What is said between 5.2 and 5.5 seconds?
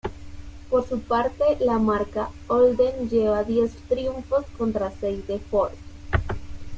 de